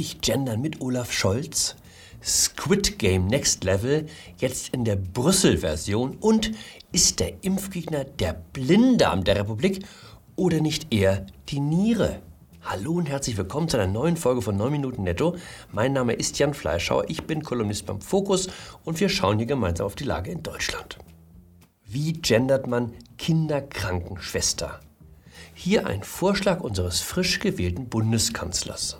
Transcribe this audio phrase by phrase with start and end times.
[0.00, 1.76] richtig gendern mit Olaf Scholz?
[2.24, 4.06] Squid Game Next Level
[4.38, 6.52] jetzt in der Brüssel-Version und
[6.90, 9.84] ist der Impfgegner der Blinddarm der Republik
[10.36, 12.22] oder nicht eher die Niere?
[12.62, 15.36] Hallo und herzlich willkommen zu einer neuen Folge von 9 Minuten Netto.
[15.70, 18.48] Mein Name ist Jan Fleischhauer, ich bin Kolumnist beim Fokus
[18.84, 20.96] und wir schauen hier gemeinsam auf die Lage in Deutschland.
[21.84, 24.80] Wie gendert man Kinderkrankenschwester?
[25.52, 28.96] Hier ein Vorschlag unseres frisch gewählten Bundeskanzlers.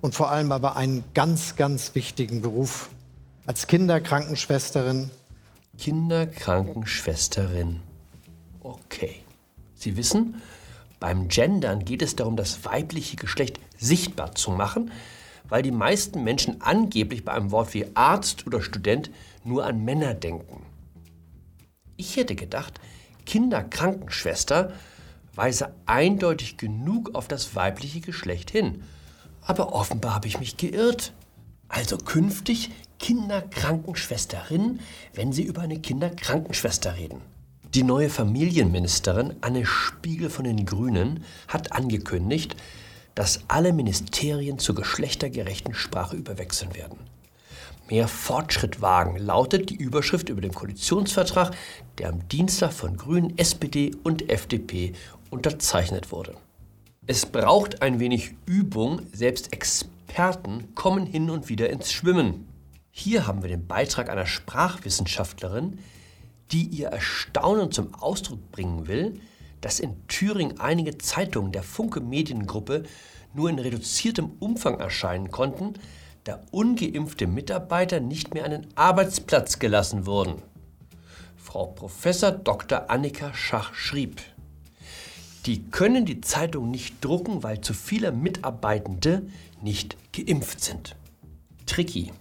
[0.00, 2.90] Und vor allem aber einen ganz, ganz wichtigen Beruf
[3.46, 5.10] als Kinderkrankenschwesterin.
[5.78, 7.80] Kinderkrankenschwesterin.
[8.60, 9.16] Okay.
[9.74, 10.40] Sie wissen,
[10.98, 14.90] beim Gendern geht es darum, das weibliche Geschlecht sichtbar zu machen,
[15.48, 19.10] weil die meisten Menschen angeblich bei einem Wort wie Arzt oder Student
[19.44, 20.62] nur an Männer denken.
[21.96, 22.80] Ich hätte gedacht,
[23.26, 24.72] Kinderkrankenschwester
[25.34, 28.82] weise eindeutig genug auf das weibliche Geschlecht hin.
[29.46, 31.12] Aber offenbar habe ich mich geirrt.
[31.68, 34.80] Also künftig Kinderkrankenschwesterin,
[35.14, 37.20] wenn Sie über eine Kinderkrankenschwester reden.
[37.74, 42.56] Die neue Familienministerin Anne Spiegel von den Grünen hat angekündigt,
[43.14, 46.98] dass alle Ministerien zur geschlechtergerechten Sprache überwechseln werden.
[47.88, 51.54] Mehr Fortschritt wagen lautet die Überschrift über den Koalitionsvertrag,
[51.98, 54.92] der am Dienstag von Grünen, SPD und FDP
[55.30, 56.34] unterzeichnet wurde.
[57.08, 62.48] Es braucht ein wenig Übung, selbst Experten kommen hin und wieder ins Schwimmen.
[62.90, 65.78] Hier haben wir den Beitrag einer Sprachwissenschaftlerin,
[66.50, 69.20] die ihr Erstaunen zum Ausdruck bringen will,
[69.60, 72.82] dass in Thüringen einige Zeitungen der Funke Mediengruppe
[73.34, 75.74] nur in reduziertem Umfang erscheinen konnten,
[76.24, 80.42] da ungeimpfte Mitarbeiter nicht mehr an den Arbeitsplatz gelassen wurden.
[81.36, 82.02] Frau Prof.
[82.42, 82.90] Dr.
[82.90, 84.20] Annika Schach schrieb,
[85.46, 89.22] die können die Zeitung nicht drucken, weil zu viele Mitarbeitende
[89.62, 90.96] nicht geimpft sind.
[91.66, 92.12] Tricky.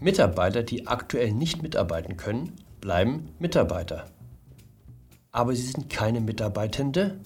[0.00, 4.10] Mitarbeiter, die aktuell nicht mitarbeiten können, bleiben Mitarbeiter.
[5.32, 7.18] Aber sie sind keine Mitarbeitende.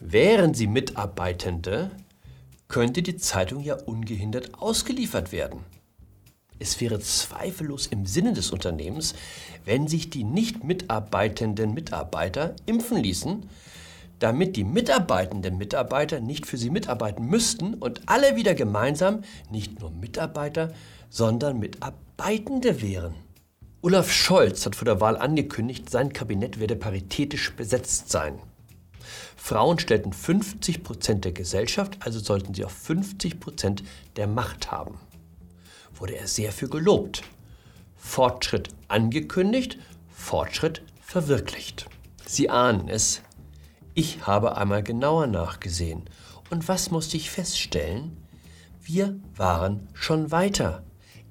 [0.00, 1.90] Wären sie Mitarbeitende,
[2.68, 5.60] könnte die Zeitung ja ungehindert ausgeliefert werden.
[6.58, 9.14] Es wäre zweifellos im Sinne des Unternehmens,
[9.64, 13.48] wenn sich die nicht mitarbeitenden Mitarbeiter impfen ließen,
[14.20, 19.90] damit die mitarbeitenden Mitarbeiter nicht für sie mitarbeiten müssten und alle wieder gemeinsam nicht nur
[19.90, 20.72] Mitarbeiter,
[21.08, 23.14] sondern Mitarbeitende wären.
[23.82, 28.38] Olaf Scholz hat vor der Wahl angekündigt, sein Kabinett werde paritätisch besetzt sein.
[29.36, 33.82] Frauen stellten 50 Prozent der Gesellschaft, also sollten sie auch 50 Prozent
[34.16, 35.00] der Macht haben.
[35.94, 37.22] Wurde er sehr für gelobt.
[37.96, 39.78] Fortschritt angekündigt,
[40.10, 41.86] Fortschritt verwirklicht.
[42.26, 43.22] Sie ahnen es,
[43.94, 46.04] ich habe einmal genauer nachgesehen.
[46.50, 48.16] Und was musste ich feststellen?
[48.82, 50.82] Wir waren schon weiter.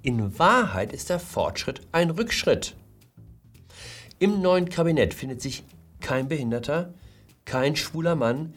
[0.02, 2.76] In Wahrheit ist der Fortschritt ein Rückschritt.
[4.18, 5.64] Im neuen Kabinett findet sich
[6.00, 6.94] kein Behinderter,
[7.46, 8.54] kein schwuler Mann,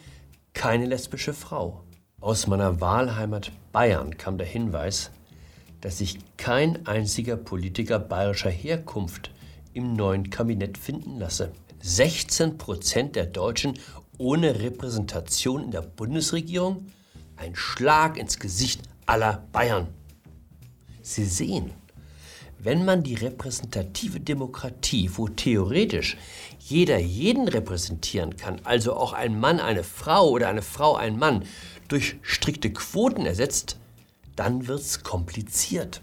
[0.54, 1.84] keine lesbische Frau.
[2.20, 5.10] Aus meiner Wahlheimat Bayern kam der Hinweis,
[5.80, 9.32] dass sich kein einziger Politiker bayerischer Herkunft
[9.72, 11.52] im neuen Kabinett finden lasse.
[11.84, 13.76] 16 Prozent der Deutschen
[14.16, 16.86] ohne Repräsentation in der Bundesregierung?
[17.36, 19.88] Ein Schlag ins Gesicht aller Bayern.
[21.02, 21.72] Sie sehen,
[22.60, 26.16] wenn man die repräsentative Demokratie, wo theoretisch
[26.60, 31.44] jeder jeden repräsentieren kann, also auch ein Mann eine Frau oder eine Frau ein Mann,
[31.88, 33.80] durch strikte Quoten ersetzt,
[34.36, 36.00] dann wird's kompliziert.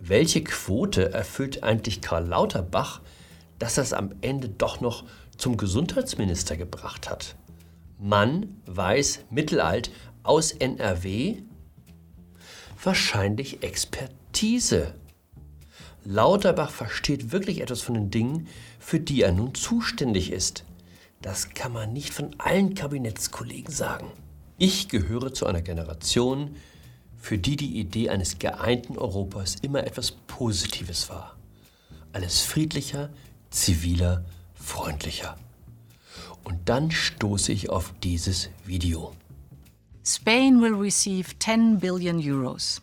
[0.00, 3.02] Welche Quote erfüllt eigentlich Karl Lauterbach,
[3.58, 5.04] dass es am Ende doch noch
[5.36, 7.36] zum Gesundheitsminister gebracht hat?
[7.98, 9.90] Mann, weiß, mittelalt
[10.22, 11.42] aus NRW?
[12.82, 14.94] Wahrscheinlich Expertise.
[16.04, 18.46] Lauterbach versteht wirklich etwas von den Dingen,
[18.78, 20.64] für die er nun zuständig ist.
[21.20, 24.06] Das kann man nicht von allen Kabinettskollegen sagen.
[24.56, 26.56] Ich gehöre zu einer Generation,
[27.16, 31.36] für die die Idee eines geeinten Europas immer etwas Positives war.
[32.12, 33.10] Alles friedlicher,
[33.50, 34.24] ziviler,
[34.54, 35.36] freundlicher.
[36.44, 39.12] Und dann stoße ich auf dieses Video.
[40.04, 42.80] Spain will receive 10 billion euros.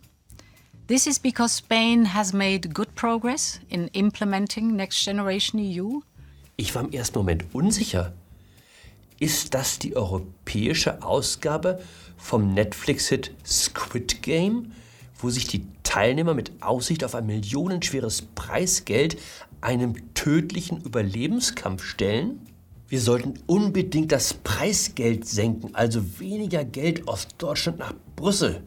[0.87, 6.01] This is because Spain has made good progress in implementing Next Generation EU.
[6.57, 8.13] Ich war im ersten Moment unsicher.
[9.17, 11.81] Ist das die europäische Ausgabe
[12.17, 14.73] vom Netflix-Hit Squid Game,
[15.17, 19.17] wo sich die Teilnehmer mit Aussicht auf ein millionenschweres Preisgeld
[19.65, 22.39] einem tödlichen Überlebenskampf stellen?
[22.87, 28.61] Wir sollten unbedingt das Preisgeld senken, also weniger Geld aus Deutschland nach Brüssel.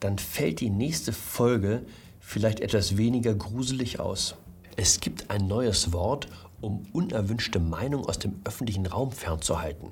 [0.00, 1.82] dann fällt die nächste Folge
[2.20, 4.36] vielleicht etwas weniger gruselig aus.
[4.76, 6.28] Es gibt ein neues Wort,
[6.60, 9.88] um unerwünschte Meinung aus dem öffentlichen Raum fernzuhalten.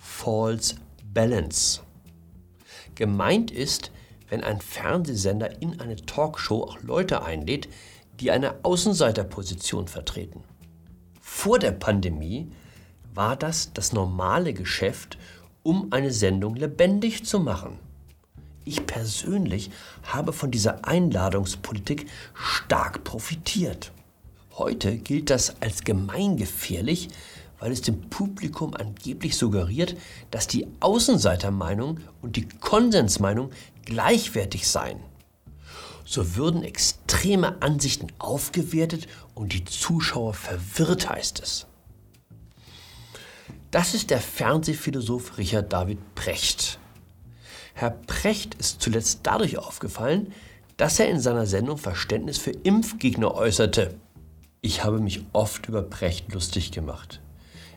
[0.00, 0.76] False
[1.14, 1.80] Balance.
[2.96, 3.92] Gemeint ist,
[4.28, 7.68] wenn ein Fernsehsender in eine Talkshow auch Leute einlädt,
[8.20, 10.44] die eine Außenseiterposition vertreten.
[11.20, 12.52] Vor der Pandemie
[13.14, 15.18] war das das normale Geschäft,
[15.62, 17.78] um eine Sendung lebendig zu machen.
[18.64, 19.70] Ich persönlich
[20.04, 23.90] habe von dieser Einladungspolitik stark profitiert.
[24.52, 27.08] Heute gilt das als gemeingefährlich,
[27.58, 29.96] weil es dem Publikum angeblich suggeriert,
[30.30, 33.50] dass die Außenseitermeinung und die Konsensmeinung
[33.84, 35.09] gleichwertig seien.
[36.10, 41.68] So würden extreme Ansichten aufgewertet und die Zuschauer verwirrt, heißt es.
[43.70, 46.80] Das ist der Fernsehphilosoph Richard David Precht.
[47.74, 50.32] Herr Precht ist zuletzt dadurch aufgefallen,
[50.76, 53.94] dass er in seiner Sendung Verständnis für Impfgegner äußerte.
[54.62, 57.20] Ich habe mich oft über Precht lustig gemacht.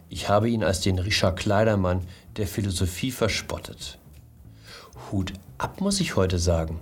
[0.10, 2.02] Ich habe ihn als den Richard Kleidermann
[2.38, 4.00] der Philosophie verspottet.
[5.12, 6.80] Hut ab, muss ich heute sagen.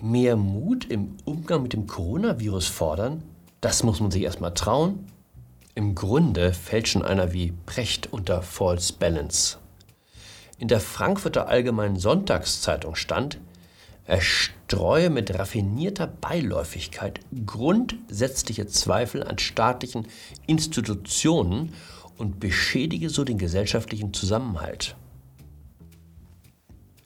[0.00, 3.24] Mehr Mut im Umgang mit dem Coronavirus fordern,
[3.60, 5.06] das muss man sich erstmal trauen.
[5.74, 9.58] Im Grunde fällt schon einer wie Precht unter False Balance.
[10.58, 13.40] In der Frankfurter Allgemeinen Sonntagszeitung stand,
[14.04, 20.06] er streue mit raffinierter Beiläufigkeit grundsätzliche Zweifel an staatlichen
[20.46, 21.74] Institutionen
[22.16, 24.94] und beschädige so den gesellschaftlichen Zusammenhalt.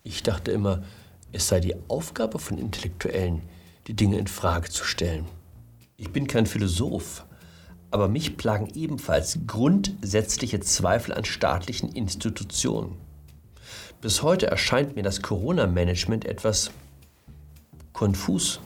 [0.04, 0.82] Ich dachte immer,
[1.32, 3.42] es sei die Aufgabe von Intellektuellen,
[3.86, 5.26] die Dinge in Frage zu stellen.
[5.96, 7.24] Ich bin kein Philosoph,
[7.90, 12.96] aber mich plagen ebenfalls grundsätzliche Zweifel an staatlichen Institutionen.
[14.00, 16.70] Bis heute erscheint mir das Corona-Management etwas
[17.92, 18.60] konfus.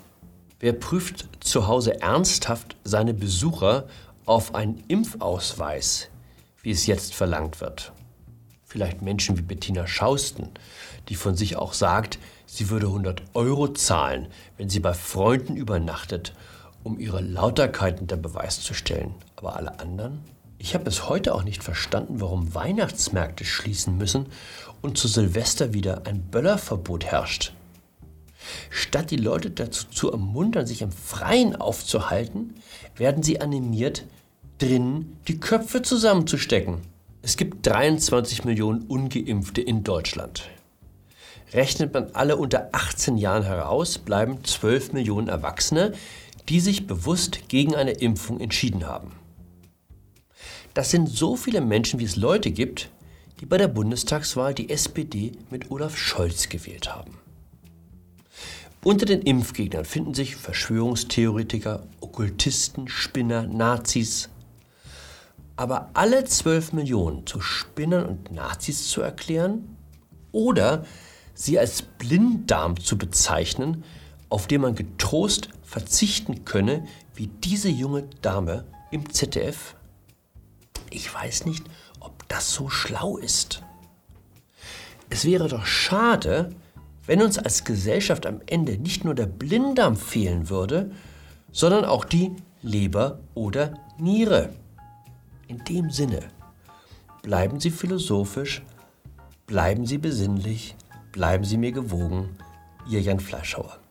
[0.60, 3.86] Wer prüft zu Hause ernsthaft seine Besucher
[4.24, 6.08] auf einen Impfausweis,
[6.62, 7.92] wie es jetzt verlangt wird?
[8.64, 10.48] Vielleicht Menschen wie Bettina Schausten,
[11.08, 16.32] die von sich auch sagt, sie würde 100 Euro zahlen, wenn sie bei Freunden übernachtet
[16.87, 19.12] um ihre Lauterkeit unter Beweis zu stellen.
[19.34, 20.20] Aber alle anderen?
[20.56, 24.26] Ich habe bis heute auch nicht verstanden, warum Weihnachtsmärkte schließen müssen
[24.82, 27.52] und zu Silvester wieder ein Böllerverbot herrscht.
[28.70, 32.54] Statt die Leute dazu zu ermuntern, sich im Freien aufzuhalten,
[32.94, 34.04] werden sie animiert,
[34.58, 36.82] drinnen die Köpfe zusammenzustecken.
[37.20, 40.48] Es gibt 23 Millionen ungeimpfte in Deutschland.
[41.52, 45.93] Rechnet man alle unter 18 Jahren heraus, bleiben 12 Millionen Erwachsene,
[46.48, 49.12] die sich bewusst gegen eine Impfung entschieden haben.
[50.75, 52.90] Das sind so viele Menschen, wie es Leute gibt,
[53.40, 57.19] die bei der Bundestagswahl die SPD mit Olaf Scholz gewählt haben.
[58.82, 64.28] Unter den Impfgegnern finden sich Verschwörungstheoretiker, Okkultisten, Spinner, Nazis.
[65.56, 69.76] Aber alle 12 Millionen zu Spinnern und Nazis zu erklären
[70.31, 70.84] oder
[71.36, 73.84] sie als Blinddarm zu bezeichnen,
[74.28, 79.76] auf den man getrost verzichten könne, wie diese junge Dame im ZDF?
[80.90, 81.64] Ich weiß nicht,
[82.00, 83.62] ob das so schlau ist.
[85.10, 86.50] Es wäre doch schade,
[87.06, 90.90] wenn uns als Gesellschaft am Ende nicht nur der Blinddarm fehlen würde,
[91.52, 94.50] sondern auch die Leber oder Niere.
[95.48, 96.20] In dem Sinne,
[97.22, 98.62] bleiben Sie philosophisch,
[99.46, 100.74] bleiben Sie besinnlich,
[101.17, 102.37] bleiben Sie mir gewogen,
[102.91, 103.85] Ihr Jan Fleischhauer.